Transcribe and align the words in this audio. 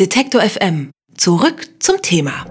Detektor 0.00 0.40
FM. 0.40 0.90
Zurück 1.16 1.68
zum 1.78 2.02
Thema. 2.02 2.44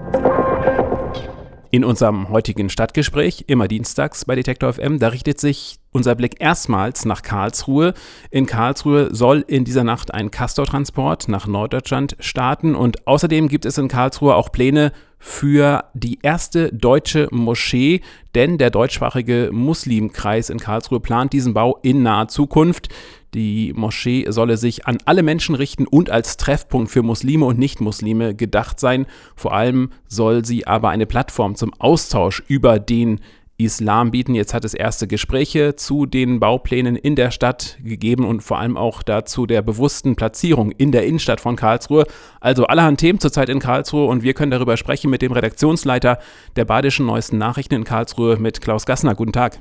In 1.71 1.83
unserem 1.83 2.29
heutigen 2.29 2.69
Stadtgespräch, 2.69 3.43
immer 3.47 3.67
dienstags 3.67 4.23
bei 4.23 4.35
Detektor 4.35 4.71
FM, 4.71 4.97
da 4.97 5.09
richtet 5.09 5.41
sich 5.41 5.79
unser 5.91 6.15
Blick 6.15 6.39
erstmals 6.39 7.03
nach 7.03 7.21
Karlsruhe. 7.21 7.95
In 8.31 8.45
Karlsruhe 8.45 9.13
soll 9.13 9.43
in 9.45 9.65
dieser 9.65 9.83
Nacht 9.83 10.13
ein 10.13 10.31
Castortransport 10.31 11.27
nach 11.27 11.45
Norddeutschland 11.45 12.15
starten 12.21 12.75
und 12.75 13.05
außerdem 13.07 13.49
gibt 13.49 13.65
es 13.65 13.77
in 13.77 13.89
Karlsruhe 13.89 14.35
auch 14.35 14.49
Pläne 14.49 14.93
für 15.19 15.83
die 15.93 16.19
erste 16.21 16.71
deutsche 16.71 17.27
Moschee, 17.31 17.99
denn 18.35 18.57
der 18.57 18.69
deutschsprachige 18.69 19.49
Muslimkreis 19.51 20.49
in 20.49 20.59
Karlsruhe 20.59 21.01
plant 21.01 21.33
diesen 21.33 21.53
Bau 21.53 21.77
in 21.81 22.03
naher 22.03 22.29
Zukunft. 22.29 22.87
Die 23.33 23.73
Moschee 23.75 24.25
solle 24.29 24.57
sich 24.57 24.85
an 24.85 24.97
alle 25.05 25.23
Menschen 25.23 25.55
richten 25.55 25.87
und 25.87 26.09
als 26.09 26.37
Treffpunkt 26.37 26.91
für 26.91 27.01
Muslime 27.01 27.45
und 27.45 27.57
Nichtmuslime 27.57 28.35
gedacht 28.35 28.79
sein. 28.79 29.07
Vor 29.35 29.53
allem 29.53 29.89
soll 30.07 30.45
sie 30.45 30.67
aber 30.67 30.89
eine 30.89 31.05
Plattform 31.07 31.55
zum 31.55 31.73
Austausch 31.79 32.43
über 32.47 32.79
den 32.79 33.19
Islam 33.57 34.11
bieten. 34.11 34.35
Jetzt 34.35 34.53
hat 34.53 34.65
es 34.65 34.73
erste 34.73 35.07
Gespräche 35.07 35.75
zu 35.75 36.05
den 36.05 36.39
Bauplänen 36.39 36.95
in 36.95 37.15
der 37.15 37.31
Stadt 37.31 37.77
gegeben 37.83 38.25
und 38.25 38.41
vor 38.41 38.59
allem 38.59 38.77
auch 38.77 39.03
dazu 39.03 39.45
der 39.45 39.61
bewussten 39.61 40.15
Platzierung 40.15 40.71
in 40.71 40.91
der 40.91 41.05
Innenstadt 41.05 41.41
von 41.41 41.55
Karlsruhe. 41.55 42.05
Also 42.39 42.65
allerhand 42.65 42.99
Themen 42.99 43.19
zurzeit 43.19 43.49
in 43.49 43.59
Karlsruhe 43.59 44.05
und 44.05 44.23
wir 44.23 44.33
können 44.33 44.51
darüber 44.51 44.77
sprechen 44.77 45.09
mit 45.09 45.21
dem 45.21 45.31
Redaktionsleiter 45.31 46.19
der 46.55 46.65
Badischen 46.65 47.05
Neuesten 47.05 47.37
Nachrichten 47.37 47.75
in 47.75 47.83
Karlsruhe 47.83 48.37
mit 48.37 48.61
Klaus 48.61 48.85
Gassner. 48.85 49.15
Guten 49.15 49.33
Tag. 49.33 49.59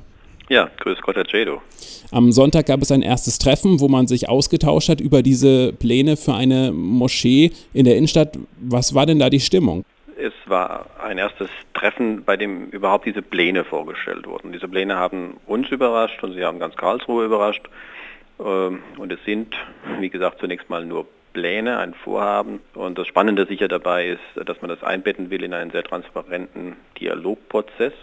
Ja, 0.49 0.69
grüß 0.79 1.01
Gott, 1.01 1.15
Herr 1.15 1.25
Cedo. 1.25 1.61
Am 2.11 2.31
Sonntag 2.31 2.65
gab 2.65 2.81
es 2.81 2.91
ein 2.91 3.01
erstes 3.01 3.39
Treffen, 3.39 3.79
wo 3.79 3.87
man 3.87 4.07
sich 4.07 4.29
ausgetauscht 4.29 4.89
hat 4.89 5.01
über 5.01 5.21
diese 5.21 5.73
Pläne 5.73 6.17
für 6.17 6.33
eine 6.33 6.71
Moschee 6.71 7.51
in 7.73 7.85
der 7.85 7.95
Innenstadt. 7.95 8.37
Was 8.59 8.93
war 8.93 9.05
denn 9.05 9.19
da 9.19 9.29
die 9.29 9.39
Stimmung? 9.39 9.85
Es 10.17 10.33
war 10.45 10.85
ein 11.01 11.17
erstes 11.17 11.49
Treffen, 11.73 12.23
bei 12.23 12.37
dem 12.37 12.69
überhaupt 12.69 13.05
diese 13.05 13.21
Pläne 13.21 13.63
vorgestellt 13.63 14.27
wurden. 14.27 14.51
Diese 14.53 14.67
Pläne 14.67 14.95
haben 14.95 15.37
uns 15.47 15.69
überrascht 15.69 16.23
und 16.23 16.33
sie 16.33 16.43
haben 16.43 16.59
ganz 16.59 16.75
Karlsruhe 16.75 17.25
überrascht. 17.25 17.67
Ähm, 18.39 18.83
und 18.97 19.11
es 19.11 19.19
sind, 19.25 19.55
wie 19.99 20.09
gesagt, 20.09 20.39
zunächst 20.39 20.69
mal 20.69 20.85
nur 20.85 21.07
Pläne, 21.33 21.79
ein 21.79 21.93
Vorhaben. 21.93 22.61
Und 22.75 22.97
das 22.97 23.07
Spannende 23.07 23.45
sicher 23.47 23.67
dabei 23.67 24.09
ist, 24.09 24.47
dass 24.47 24.61
man 24.61 24.69
das 24.69 24.83
einbetten 24.83 25.29
will 25.29 25.43
in 25.43 25.53
einen 25.53 25.71
sehr 25.71 25.83
transparenten 25.83 26.75
Dialogprozess. 26.99 27.93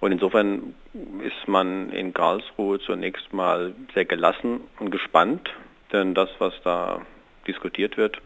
Und 0.00 0.12
insofern 0.12 0.74
ist 1.22 1.46
man 1.46 1.92
in 1.92 2.14
Karlsruhe 2.14 2.80
zunächst 2.80 3.32
mal 3.32 3.74
sehr 3.94 4.06
gelassen 4.06 4.62
und 4.78 4.90
gespannt, 4.90 5.50
denn 5.92 6.14
das, 6.14 6.30
was 6.38 6.54
da 6.64 7.02
diskutiert 7.46 7.96
wird, 7.98 8.20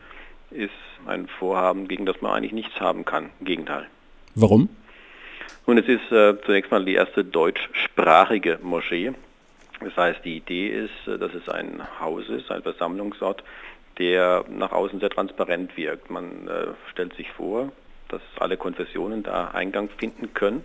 ist 0.50 0.70
ein 1.06 1.27
Vorhaben, 1.27 1.89
gegen 1.89 2.06
das 2.06 2.20
man 2.20 2.33
eigentlich 2.33 2.52
nichts 2.52 2.80
haben 2.80 3.05
kann. 3.05 3.30
Im 3.41 3.47
Gegenteil. 3.47 3.89
Warum? 4.36 4.69
Nun, 5.67 5.78
es 5.78 5.89
ist 5.89 6.12
äh, 6.12 6.41
zunächst 6.45 6.70
mal 6.70 6.84
die 6.84 6.95
erste 6.95 7.25
deutschsprachige 7.25 8.58
Moschee. 8.62 9.12
Das 9.80 9.97
heißt, 9.97 10.25
die 10.25 10.36
Idee 10.36 10.69
ist, 10.69 11.08
äh, 11.08 11.19
dass 11.19 11.34
es 11.34 11.48
ein 11.48 11.83
Haus 12.00 12.28
ist, 12.28 12.50
ein 12.52 12.62
Versammlungsort, 12.62 13.42
der 13.98 14.45
nach 14.48 14.72
außen 14.72 15.00
sehr 15.00 15.11
transparent 15.11 15.77
wirkt. 15.77 16.11
Man 16.11 16.47
äh, 16.47 16.67
stellt 16.92 17.14
sich 17.14 17.30
vor, 17.33 17.72
dass 18.08 18.20
alle 18.39 18.56
Konfessionen 18.56 19.22
da 19.22 19.48
Eingang 19.48 19.89
finden 19.98 20.34
können 20.34 20.62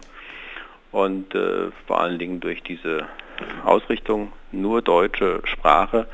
und 0.91 1.33
äh, 1.35 1.71
vor 1.87 2.01
allen 2.01 2.19
Dingen 2.19 2.39
durch 2.39 2.63
diese 2.63 3.05
Ausrichtung 3.63 4.33
nur 4.51 4.81
deutsche 4.81 5.41
Sprache 5.45 6.07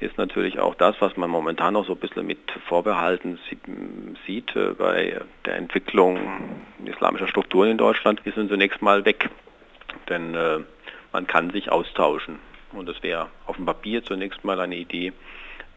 ist 0.00 0.16
natürlich 0.16 0.58
auch 0.58 0.74
das, 0.74 0.96
was 1.00 1.16
man 1.16 1.28
momentan 1.28 1.74
noch 1.74 1.86
so 1.86 1.92
ein 1.92 1.98
bisschen 1.98 2.26
mit 2.26 2.38
Vorbehalten 2.66 3.38
sieht 4.26 4.56
äh, 4.56 4.70
bei 4.76 5.20
der 5.44 5.56
Entwicklung 5.56 6.18
islamischer 6.84 7.28
Strukturen 7.28 7.70
in 7.70 7.78
Deutschland, 7.78 8.20
ist 8.24 8.36
nun 8.36 8.48
zunächst 8.48 8.80
mal 8.80 9.04
weg. 9.04 9.28
Denn 10.08 10.34
äh, 10.34 10.60
man 11.12 11.26
kann 11.26 11.50
sich 11.50 11.70
austauschen. 11.70 12.38
Und 12.72 12.88
das 12.88 13.02
wäre 13.02 13.26
auf 13.46 13.56
dem 13.56 13.66
Papier 13.66 14.02
zunächst 14.02 14.44
mal 14.44 14.60
eine 14.60 14.76
Idee, 14.76 15.12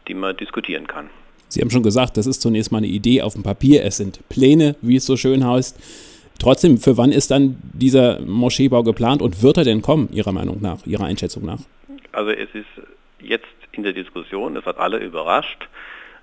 die 0.08 0.14
man 0.14 0.36
diskutieren 0.36 0.86
kann. 0.86 1.10
Sie 1.48 1.60
haben 1.60 1.70
schon 1.70 1.82
gesagt, 1.82 2.16
das 2.16 2.26
ist 2.26 2.40
zunächst 2.40 2.72
mal 2.72 2.78
eine 2.78 2.86
Idee 2.86 3.22
auf 3.22 3.34
dem 3.34 3.42
Papier. 3.42 3.84
Es 3.84 3.98
sind 3.98 4.26
Pläne, 4.28 4.76
wie 4.80 4.96
es 4.96 5.06
so 5.06 5.16
schön 5.16 5.46
heißt. 5.46 6.13
Trotzdem, 6.38 6.78
für 6.78 6.96
wann 6.96 7.12
ist 7.12 7.30
dann 7.30 7.56
dieser 7.72 8.20
Moscheebau 8.20 8.82
geplant 8.82 9.22
und 9.22 9.42
wird 9.42 9.56
er 9.56 9.64
denn 9.64 9.82
kommen, 9.82 10.08
Ihrer 10.12 10.32
Meinung 10.32 10.60
nach, 10.60 10.84
Ihrer 10.86 11.04
Einschätzung 11.04 11.44
nach? 11.44 11.60
Also 12.12 12.30
es 12.30 12.48
ist 12.54 12.66
jetzt 13.20 13.46
in 13.72 13.82
der 13.82 13.92
Diskussion, 13.92 14.56
es 14.56 14.64
hat 14.64 14.78
alle 14.78 14.98
überrascht. 14.98 15.68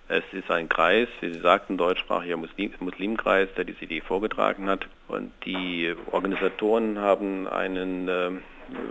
Es 0.08 0.24
ist 0.34 0.52
ein 0.52 0.68
Kreis, 0.68 1.08
wie 1.22 1.32
Sie 1.32 1.40
sagten, 1.40 1.78
deutschsprachiger 1.78 2.36
Muslim, 2.36 2.72
Muslimkreis, 2.82 3.48
der 3.56 3.64
diese 3.64 3.86
Idee 3.86 4.02
vorgetragen 4.02 4.68
hat. 4.68 4.86
Und 5.08 5.32
die 5.46 5.94
Organisatoren 6.12 7.00
haben 7.00 7.48
einen 7.48 8.10
äh, 8.10 8.32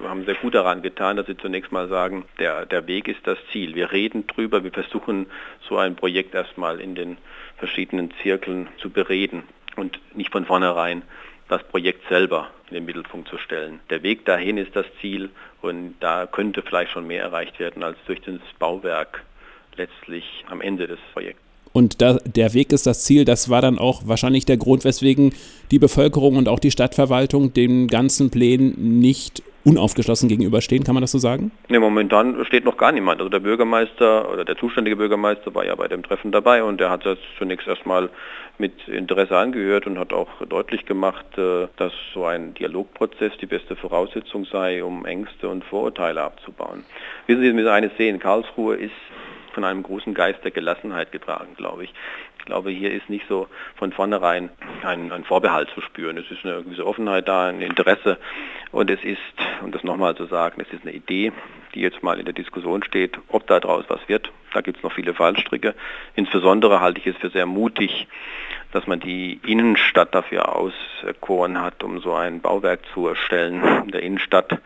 haben 0.06 0.24
sehr 0.24 0.34
gut 0.34 0.54
daran 0.54 0.82
getan, 0.82 1.16
dass 1.16 1.26
sie 1.26 1.36
zunächst 1.36 1.72
mal 1.72 1.88
sagen, 1.88 2.24
der, 2.38 2.66
der 2.66 2.86
Weg 2.86 3.08
ist 3.08 3.26
das 3.26 3.38
Ziel. 3.52 3.74
Wir 3.74 3.92
reden 3.92 4.26
drüber, 4.26 4.64
wir 4.64 4.72
versuchen 4.72 5.26
so 5.68 5.76
ein 5.76 5.96
Projekt 5.96 6.34
erstmal 6.34 6.80
in 6.80 6.94
den 6.94 7.16
verschiedenen 7.56 8.12
Zirkeln 8.22 8.68
zu 8.78 8.90
bereden 8.90 9.44
und 9.76 9.98
nicht 10.14 10.32
von 10.32 10.46
vornherein 10.46 11.02
das 11.48 11.62
Projekt 11.64 12.08
selber 12.08 12.48
in 12.68 12.74
den 12.74 12.84
Mittelpunkt 12.84 13.28
zu 13.28 13.38
stellen. 13.38 13.80
Der 13.90 14.02
Weg 14.02 14.24
dahin 14.24 14.56
ist 14.56 14.74
das 14.76 14.86
Ziel 15.00 15.30
und 15.62 15.94
da 16.00 16.26
könnte 16.26 16.62
vielleicht 16.62 16.92
schon 16.92 17.06
mehr 17.06 17.22
erreicht 17.22 17.58
werden 17.58 17.82
als 17.82 17.96
durch 18.06 18.20
das 18.20 18.36
Bauwerk 18.58 19.24
letztlich 19.76 20.44
am 20.48 20.60
Ende 20.60 20.86
des 20.86 20.98
Projekts. 21.12 21.40
Und 21.72 22.02
da, 22.02 22.14
der 22.24 22.52
Weg 22.54 22.72
ist 22.72 22.86
das 22.86 23.04
Ziel, 23.04 23.24
das 23.24 23.48
war 23.48 23.62
dann 23.62 23.78
auch 23.78 24.02
wahrscheinlich 24.04 24.44
der 24.44 24.56
Grund, 24.56 24.84
weswegen 24.84 25.32
die 25.70 25.78
Bevölkerung 25.78 26.36
und 26.36 26.48
auch 26.48 26.58
die 26.58 26.72
Stadtverwaltung 26.72 27.52
den 27.52 27.86
ganzen 27.86 28.30
Plänen 28.30 28.98
nicht 28.98 29.42
unaufgeschlossen 29.64 30.28
gegenüberstehen, 30.28 30.84
kann 30.84 30.94
man 30.94 31.02
das 31.02 31.12
so 31.12 31.18
sagen? 31.18 31.50
Ne, 31.68 31.80
momentan 31.80 32.44
steht 32.46 32.64
noch 32.64 32.76
gar 32.76 32.92
niemand. 32.92 33.20
Also 33.20 33.28
der 33.28 33.40
Bürgermeister 33.40 34.32
oder 34.32 34.44
der 34.44 34.56
zuständige 34.56 34.96
Bürgermeister 34.96 35.54
war 35.54 35.64
ja 35.64 35.74
bei 35.74 35.88
dem 35.88 36.02
Treffen 36.02 36.32
dabei 36.32 36.62
und 36.62 36.80
der 36.80 36.90
hat 36.90 37.04
das 37.04 37.18
zunächst 37.38 37.66
erstmal 37.66 38.10
mit 38.58 38.88
Interesse 38.88 39.36
angehört 39.36 39.86
und 39.86 39.98
hat 39.98 40.12
auch 40.12 40.28
deutlich 40.48 40.84
gemacht, 40.84 41.26
äh, 41.36 41.66
dass 41.76 41.92
so 42.14 42.26
ein 42.26 42.54
Dialogprozess 42.54 43.32
die 43.40 43.46
beste 43.46 43.74
Voraussetzung 43.74 44.44
sei, 44.44 44.84
um 44.84 45.06
Ängste 45.06 45.48
und 45.48 45.64
Vorurteile 45.64 46.22
abzubauen. 46.22 46.84
Wissen 47.26 47.40
Sie, 47.40 47.46
wir 47.46 47.54
müssen 47.54 47.68
eines 47.68 47.96
sehen, 47.96 48.18
Karlsruhe 48.18 48.76
ist 48.76 48.92
von 49.54 49.64
einem 49.64 49.82
großen 49.82 50.14
Geist 50.14 50.44
der 50.44 50.50
Gelassenheit 50.50 51.12
getragen, 51.12 51.54
glaube 51.56 51.84
ich. 51.84 51.92
Glaube, 52.50 52.72
hier 52.72 52.90
ist 52.90 53.08
nicht 53.08 53.28
so 53.28 53.46
von 53.76 53.92
vornherein 53.92 54.50
ein, 54.82 55.12
ein 55.12 55.22
Vorbehalt 55.22 55.70
zu 55.72 55.80
spüren. 55.82 56.16
Es 56.16 56.28
ist 56.32 56.44
eine 56.44 56.64
gewisse 56.64 56.84
Offenheit 56.84 57.28
da, 57.28 57.46
ein 57.46 57.62
Interesse 57.62 58.18
und 58.72 58.90
es 58.90 59.04
ist, 59.04 59.20
um 59.62 59.70
das 59.70 59.84
nochmal 59.84 60.16
zu 60.16 60.26
sagen, 60.26 60.60
es 60.60 60.72
ist 60.72 60.82
eine 60.82 60.90
Idee, 60.90 61.30
die 61.76 61.80
jetzt 61.80 62.02
mal 62.02 62.18
in 62.18 62.24
der 62.24 62.34
Diskussion 62.34 62.82
steht, 62.82 63.16
ob 63.28 63.46
da 63.46 63.60
draus 63.60 63.84
was 63.86 64.00
wird. 64.08 64.32
Da 64.52 64.62
gibt 64.62 64.78
es 64.78 64.82
noch 64.82 64.90
viele 64.90 65.14
Fallstricke. 65.14 65.76
Insbesondere 66.16 66.80
halte 66.80 66.98
ich 66.98 67.06
es 67.06 67.16
für 67.18 67.30
sehr 67.30 67.46
mutig, 67.46 68.08
dass 68.72 68.88
man 68.88 68.98
die 68.98 69.38
Innenstadt 69.46 70.12
dafür 70.12 70.56
auserkoren 70.56 71.62
hat, 71.62 71.84
um 71.84 72.00
so 72.00 72.14
ein 72.14 72.40
Bauwerk 72.40 72.80
zu 72.92 73.06
erstellen. 73.06 73.62
In 73.84 73.92
der 73.92 74.02
Innenstadt 74.02 74.58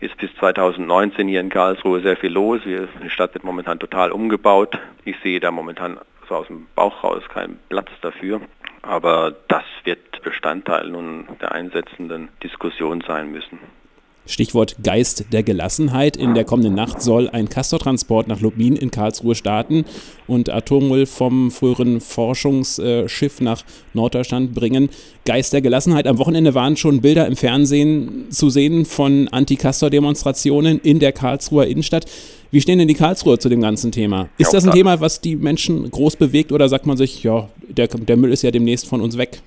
ist 0.00 0.16
bis 0.16 0.34
2019 0.36 1.28
hier 1.28 1.40
in 1.40 1.50
Karlsruhe 1.50 2.00
sehr 2.00 2.16
viel 2.16 2.32
los. 2.32 2.62
Die 2.64 3.10
Stadt 3.10 3.34
wird 3.34 3.44
momentan 3.44 3.78
total 3.78 4.10
umgebaut. 4.10 4.78
Ich 5.04 5.16
sehe 5.22 5.38
da 5.38 5.50
momentan 5.50 5.98
so 6.28 6.36
aus 6.36 6.46
dem 6.48 6.66
Bauch 6.74 7.02
raus 7.04 7.22
keinen 7.28 7.58
Platz 7.68 7.88
dafür. 8.02 8.40
Aber 8.82 9.34
das 9.48 9.64
wird 9.84 10.22
Bestandteil 10.22 10.88
nun 10.88 11.26
der 11.40 11.52
einsetzenden 11.52 12.28
Diskussion 12.42 13.00
sein 13.06 13.30
müssen. 13.30 13.58
Stichwort 14.26 14.76
Geist 14.82 15.26
der 15.32 15.42
Gelassenheit. 15.42 16.16
In 16.16 16.34
der 16.34 16.44
kommenden 16.44 16.74
Nacht 16.74 17.00
soll 17.00 17.28
ein 17.28 17.48
Castortransport 17.48 18.28
nach 18.28 18.40
Lubmin 18.40 18.76
in 18.76 18.90
Karlsruhe 18.90 19.34
starten 19.34 19.84
und 20.26 20.50
Atommüll 20.50 21.06
vom 21.06 21.50
früheren 21.50 22.00
Forschungsschiff 22.00 23.40
nach 23.40 23.62
Norddeutschland 23.94 24.54
bringen. 24.54 24.90
Geist 25.24 25.52
der 25.52 25.62
Gelassenheit. 25.62 26.06
Am 26.06 26.18
Wochenende 26.18 26.54
waren 26.54 26.76
schon 26.76 27.00
Bilder 27.00 27.26
im 27.26 27.36
Fernsehen 27.36 28.26
zu 28.30 28.50
sehen 28.50 28.84
von 28.84 29.28
Anti-Castor-Demonstrationen 29.28 30.80
in 30.80 30.98
der 30.98 31.12
Karlsruher 31.12 31.66
Innenstadt. 31.66 32.06
Wie 32.50 32.60
stehen 32.60 32.78
denn 32.78 32.88
die 32.88 32.94
Karlsruher 32.94 33.38
zu 33.38 33.48
dem 33.48 33.60
ganzen 33.60 33.92
Thema? 33.92 34.28
Ist 34.38 34.54
das 34.54 34.64
ein 34.64 34.72
Thema, 34.72 35.00
was 35.00 35.20
die 35.20 35.36
Menschen 35.36 35.90
groß 35.90 36.16
bewegt 36.16 36.52
oder 36.52 36.68
sagt 36.68 36.86
man 36.86 36.96
sich, 36.96 37.22
ja, 37.22 37.48
der, 37.68 37.88
der 37.88 38.16
Müll 38.16 38.32
ist 38.32 38.42
ja 38.42 38.50
demnächst 38.50 38.86
von 38.86 39.00
uns 39.00 39.18
weg? 39.18 39.42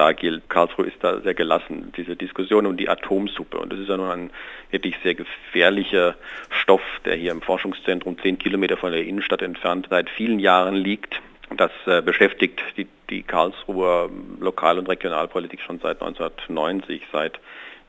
Da 0.00 0.12
gilt, 0.12 0.48
Karlsruhe 0.48 0.86
ist 0.86 0.96
da 1.04 1.20
sehr 1.20 1.34
gelassen, 1.34 1.92
diese 1.94 2.16
Diskussion 2.16 2.64
um 2.64 2.78
die 2.78 2.88
Atomsuppe. 2.88 3.58
Und 3.58 3.70
das 3.70 3.80
ist 3.80 3.90
ja 3.90 3.98
nun 3.98 4.10
ein 4.10 4.30
wirklich 4.70 4.96
sehr 5.02 5.14
gefährlicher 5.14 6.14
Stoff, 6.48 6.80
der 7.04 7.16
hier 7.16 7.32
im 7.32 7.42
Forschungszentrum 7.42 8.18
zehn 8.18 8.38
Kilometer 8.38 8.78
von 8.78 8.92
der 8.92 9.04
Innenstadt 9.04 9.42
entfernt 9.42 9.88
seit 9.90 10.08
vielen 10.08 10.38
Jahren 10.38 10.74
liegt. 10.74 11.20
Das 11.54 11.70
äh, 11.84 12.00
beschäftigt 12.00 12.62
die, 12.78 12.86
die 13.10 13.22
Karlsruher 13.22 14.08
Lokal- 14.40 14.78
und 14.78 14.88
Regionalpolitik 14.88 15.60
schon 15.60 15.80
seit 15.80 16.00
1990, 16.00 17.02
seit 17.12 17.38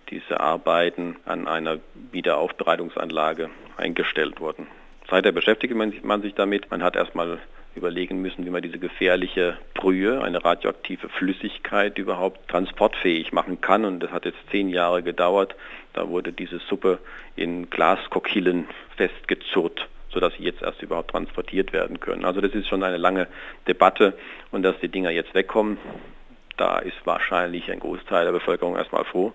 diese 0.10 0.42
Arbeiten 0.42 1.16
an 1.24 1.48
einer 1.48 1.78
Wiederaufbereitungsanlage 2.12 3.50
eingestellt 3.78 4.42
wurden. 4.42 4.68
Seither 5.10 5.31
beschäftigt 5.31 5.74
man 5.75 5.92
sich, 5.92 6.04
man 6.04 6.22
sich 6.22 6.34
damit. 6.34 6.69
Man 6.72 6.84
hat 6.84 6.98
erstmal 6.98 7.40
überlegen 7.75 8.21
müssen, 8.21 8.45
wie 8.45 8.50
man 8.50 8.62
diese 8.62 8.79
gefährliche 8.79 9.57
Brühe, 9.73 10.21
eine 10.21 10.44
radioaktive 10.44 11.09
Flüssigkeit 11.09 11.97
überhaupt 11.97 12.50
transportfähig 12.50 13.31
machen 13.31 13.62
kann. 13.62 13.85
Und 13.85 14.01
das 14.01 14.12
hat 14.12 14.25
jetzt 14.25 14.39
zehn 14.51 14.69
Jahre 14.69 15.03
gedauert. 15.03 15.56
Da 15.94 16.07
wurde 16.09 16.33
diese 16.33 16.59
Suppe 16.59 17.00
in 17.35 17.69
Glaskokillen 17.69 18.68
festgezurrt 18.97 19.88
sodass 20.13 20.33
sie 20.33 20.44
jetzt 20.44 20.62
erst 20.62 20.81
überhaupt 20.81 21.12
transportiert 21.12 21.71
werden 21.73 22.00
können. 22.00 22.25
Also 22.25 22.41
das 22.41 22.51
ist 22.51 22.68
schon 22.68 22.83
eine 22.83 22.97
lange 22.97 23.27
Debatte 23.68 24.18
und 24.51 24.63
dass 24.63 24.77
die 24.81 24.89
Dinger 24.89 25.09
jetzt 25.09 25.33
wegkommen, 25.33 25.77
da 26.57 26.79
ist 26.79 26.97
wahrscheinlich 27.06 27.71
ein 27.71 27.79
Großteil 27.79 28.25
der 28.25 28.33
Bevölkerung 28.33 28.75
erstmal 28.75 29.06
froh. 29.06 29.33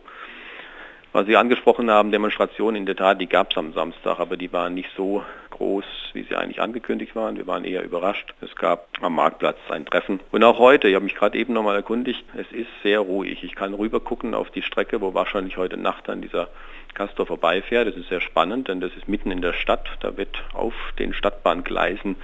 Was 1.16 1.24
Sie 1.24 1.38
angesprochen 1.38 1.90
haben, 1.90 2.12
Demonstrationen 2.12 2.76
in 2.76 2.84
der 2.84 2.94
Tat, 2.94 3.22
die 3.22 3.26
gab 3.26 3.50
es 3.50 3.56
am 3.56 3.72
Samstag, 3.72 4.20
aber 4.20 4.36
die 4.36 4.52
waren 4.52 4.74
nicht 4.74 4.90
so 4.98 5.24
groß, 5.48 5.86
wie 6.12 6.24
sie 6.24 6.36
eigentlich 6.36 6.60
angekündigt 6.60 7.16
waren. 7.16 7.38
Wir 7.38 7.46
waren 7.46 7.64
eher 7.64 7.82
überrascht. 7.82 8.34
Es 8.42 8.54
gab 8.54 8.88
am 9.00 9.14
Marktplatz 9.14 9.56
ein 9.70 9.86
Treffen. 9.86 10.20
Und 10.30 10.44
auch 10.44 10.58
heute, 10.58 10.88
ich 10.88 10.94
habe 10.94 11.06
mich 11.06 11.14
gerade 11.14 11.38
eben 11.38 11.54
nochmal 11.54 11.74
erkundigt, 11.74 12.22
es 12.34 12.52
ist 12.52 12.68
sehr 12.82 13.00
ruhig. 13.00 13.42
Ich 13.44 13.54
kann 13.54 13.72
rüber 13.72 13.98
gucken 13.98 14.34
auf 14.34 14.50
die 14.50 14.60
Strecke, 14.60 15.00
wo 15.00 15.14
wahrscheinlich 15.14 15.56
heute 15.56 15.78
Nacht 15.78 16.06
dann 16.06 16.20
dieser 16.20 16.48
Castor 16.92 17.24
vorbeifährt. 17.24 17.88
Das 17.88 17.96
ist 17.96 18.10
sehr 18.10 18.20
spannend, 18.20 18.68
denn 18.68 18.82
das 18.82 18.94
ist 18.94 19.08
mitten 19.08 19.30
in 19.30 19.40
der 19.40 19.54
Stadt. 19.54 19.88
Da 20.00 20.18
wird 20.18 20.44
auf 20.52 20.74
den 20.98 21.14
Stadtbahngleisen 21.14 22.16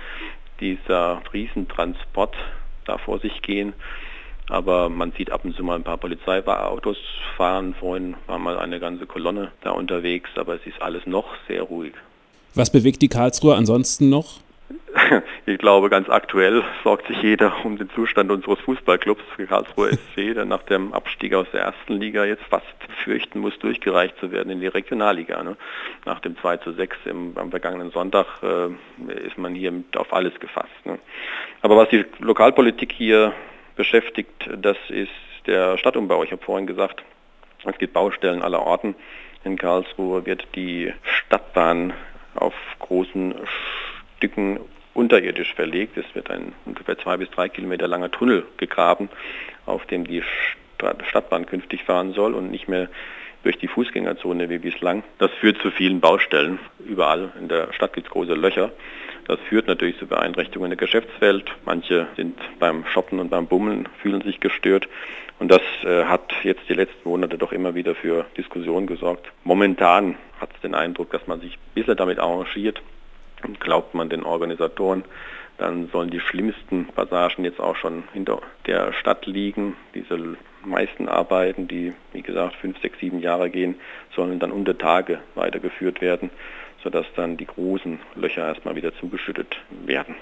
dieser 0.60 1.22
Riesentransport 1.32 2.36
da 2.84 2.98
vor 2.98 3.20
sich 3.20 3.40
gehen. 3.40 3.72
Aber 4.52 4.90
man 4.90 5.12
sieht 5.12 5.32
ab 5.32 5.46
und 5.46 5.56
zu 5.56 5.64
mal 5.64 5.76
ein 5.76 5.82
paar 5.82 5.96
Polizeiautos 5.96 6.98
fahren. 7.38 7.74
Vorhin 7.80 8.16
war 8.26 8.38
mal 8.38 8.58
eine 8.58 8.80
ganze 8.80 9.06
Kolonne 9.06 9.50
da 9.62 9.70
unterwegs, 9.70 10.28
aber 10.36 10.56
es 10.56 10.66
ist 10.66 10.82
alles 10.82 11.06
noch 11.06 11.28
sehr 11.48 11.62
ruhig. 11.62 11.94
Was 12.54 12.70
bewegt 12.70 13.00
die 13.00 13.08
Karlsruhe 13.08 13.56
ansonsten 13.56 14.10
noch? 14.10 14.40
Ich 15.46 15.56
glaube, 15.58 15.88
ganz 15.88 16.10
aktuell 16.10 16.62
sorgt 16.84 17.08
sich 17.08 17.20
jeder 17.22 17.64
um 17.64 17.78
den 17.78 17.88
Zustand 17.94 18.30
unseres 18.30 18.60
Fußballclubs. 18.60 19.22
Karlsruhe 19.48 19.92
SC, 19.92 20.16
der 20.34 20.44
nach 20.44 20.62
dem 20.64 20.92
Abstieg 20.92 21.32
aus 21.32 21.46
der 21.52 21.62
ersten 21.62 21.94
Liga 21.94 22.26
jetzt 22.26 22.44
fast 22.44 22.66
fürchten 23.04 23.40
muss, 23.40 23.58
durchgereicht 23.58 24.18
zu 24.20 24.32
werden 24.32 24.50
in 24.50 24.60
die 24.60 24.66
Regionalliga. 24.66 25.42
Ne? 25.42 25.56
Nach 26.04 26.20
dem 26.20 26.36
2 26.36 26.58
zu 26.58 26.72
6 26.72 26.96
im, 27.06 27.32
am 27.36 27.50
vergangenen 27.50 27.90
Sonntag 27.90 28.26
äh, 28.42 28.66
ist 29.26 29.38
man 29.38 29.54
hier 29.54 29.72
auf 29.96 30.12
alles 30.12 30.38
gefasst. 30.40 30.68
Ne? 30.84 30.98
Aber 31.62 31.78
was 31.78 31.88
die 31.88 32.04
Lokalpolitik 32.18 32.92
hier 32.92 33.32
beschäftigt, 33.76 34.48
das 34.56 34.76
ist 34.88 35.10
der 35.46 35.78
Stadtumbau. 35.78 36.22
Ich 36.24 36.32
habe 36.32 36.42
vorhin 36.42 36.66
gesagt, 36.66 37.02
es 37.64 37.78
gibt 37.78 37.92
Baustellen 37.92 38.42
aller 38.42 38.62
Orten. 38.62 38.94
In 39.44 39.56
Karlsruhe 39.56 40.24
wird 40.26 40.46
die 40.54 40.92
Stadtbahn 41.02 41.92
auf 42.34 42.54
großen 42.78 43.34
Stücken 44.16 44.60
unterirdisch 44.94 45.54
verlegt. 45.54 45.96
Es 45.96 46.14
wird 46.14 46.30
ein 46.30 46.52
ungefähr 46.64 46.98
zwei 46.98 47.16
bis 47.16 47.30
drei 47.30 47.48
Kilometer 47.48 47.88
langer 47.88 48.10
Tunnel 48.10 48.46
gegraben, 48.56 49.08
auf 49.66 49.86
dem 49.86 50.06
die 50.06 50.22
Stadtbahn 51.08 51.46
künftig 51.46 51.84
fahren 51.84 52.12
soll 52.12 52.34
und 52.34 52.50
nicht 52.50 52.68
mehr 52.68 52.88
durch 53.42 53.58
die 53.58 53.68
Fußgängerzone 53.68 54.48
wie 54.48 54.58
bislang. 54.58 55.02
Das 55.18 55.30
führt 55.32 55.60
zu 55.60 55.70
vielen 55.70 56.00
Baustellen. 56.00 56.58
Überall 56.84 57.32
in 57.38 57.48
der 57.48 57.72
Stadt 57.72 57.92
gibt 57.92 58.06
es 58.06 58.12
große 58.12 58.34
Löcher. 58.34 58.70
Das 59.26 59.38
führt 59.48 59.68
natürlich 59.68 59.98
zu 59.98 60.06
Beeinträchtigungen 60.06 60.70
der 60.70 60.76
Geschäftswelt. 60.76 61.50
Manche 61.64 62.08
sind 62.16 62.38
beim 62.58 62.84
Shoppen 62.86 63.20
und 63.20 63.30
beim 63.30 63.46
Bummeln, 63.46 63.88
fühlen 64.00 64.22
sich 64.22 64.40
gestört. 64.40 64.88
Und 65.38 65.50
das 65.50 65.62
äh, 65.84 66.04
hat 66.04 66.32
jetzt 66.42 66.68
die 66.68 66.74
letzten 66.74 67.08
Monate 67.08 67.38
doch 67.38 67.52
immer 67.52 67.74
wieder 67.74 67.94
für 67.94 68.26
Diskussionen 68.36 68.86
gesorgt. 68.86 69.32
Momentan 69.44 70.16
hat 70.40 70.50
es 70.54 70.60
den 70.60 70.74
Eindruck, 70.74 71.10
dass 71.10 71.26
man 71.26 71.40
sich 71.40 71.54
ein 71.54 71.74
bisschen 71.74 71.96
damit 71.96 72.18
arrangiert. 72.18 72.82
Und 73.44 73.60
glaubt 73.60 73.94
man 73.94 74.08
den 74.08 74.22
Organisatoren, 74.22 75.04
dann 75.58 75.88
sollen 75.88 76.10
die 76.10 76.20
schlimmsten 76.20 76.86
Passagen 76.86 77.44
jetzt 77.44 77.60
auch 77.60 77.76
schon 77.76 78.04
hinter 78.12 78.40
der 78.66 78.92
Stadt 78.92 79.26
liegen. 79.26 79.76
Diese 79.94 80.36
meisten 80.64 81.08
Arbeiten, 81.08 81.68
die 81.68 81.92
wie 82.12 82.22
gesagt 82.22 82.56
fünf, 82.56 82.80
sechs, 82.80 82.98
sieben 82.98 83.20
Jahre 83.20 83.50
gehen, 83.50 83.76
sollen 84.14 84.38
dann 84.38 84.52
unter 84.52 84.78
Tage 84.78 85.20
weitergeführt 85.34 86.00
werden 86.00 86.30
sodass 86.82 87.06
dann 87.16 87.36
die 87.36 87.46
großen 87.46 87.98
Löcher 88.16 88.46
erstmal 88.46 88.76
wieder 88.76 88.94
zugeschüttet 88.98 89.56
werden. 89.86 90.14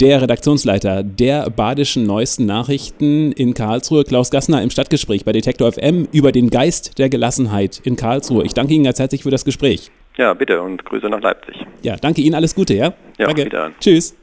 Der 0.00 0.22
Redaktionsleiter 0.22 1.02
der 1.02 1.50
Badischen 1.50 2.06
Neuesten 2.06 2.46
Nachrichten 2.46 3.32
in 3.32 3.52
Karlsruhe, 3.52 4.04
Klaus 4.04 4.30
Gassner, 4.30 4.62
im 4.62 4.70
Stadtgespräch 4.70 5.24
bei 5.24 5.32
Detektor 5.32 5.72
FM 5.72 6.06
über 6.12 6.30
den 6.30 6.50
Geist 6.50 6.98
der 7.00 7.08
Gelassenheit 7.08 7.80
in 7.82 7.96
Karlsruhe. 7.96 8.44
Ich 8.44 8.54
danke 8.54 8.74
Ihnen 8.74 8.84
ganz 8.84 9.00
herzlich 9.00 9.24
für 9.24 9.32
das 9.32 9.44
Gespräch. 9.44 9.90
Ja, 10.16 10.34
bitte 10.34 10.62
und 10.62 10.84
Grüße 10.84 11.08
nach 11.08 11.20
Leipzig. 11.20 11.56
Ja, 11.82 11.96
danke 11.96 12.20
Ihnen, 12.20 12.36
alles 12.36 12.54
Gute, 12.54 12.74
ja? 12.74 12.92
Ja, 13.18 13.26
danke. 13.26 13.46
Wieder. 13.46 13.72
Tschüss. 13.80 14.16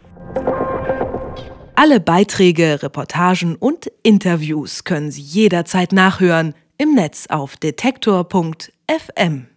Alle 1.76 2.00
Beiträge, 2.00 2.82
Reportagen 2.82 3.58
und 3.58 3.92
Interviews 4.02 4.86
können 4.86 5.12
Sie 5.12 5.22
jederzeit 5.22 5.92
nachhören 5.92 6.54
im 6.78 6.96
Netz 6.96 7.28
auf 7.30 7.58
detektor.fm. 7.58 9.48